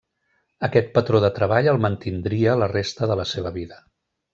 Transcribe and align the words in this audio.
Aquest 0.67 0.89
patró 0.95 1.21
de 1.25 1.29
treball 1.37 1.71
el 1.75 1.81
mantindria 1.85 2.59
la 2.65 2.73
resta 2.77 3.13
de 3.15 3.23
la 3.23 3.31
seva 3.37 3.57
vida. 3.63 3.83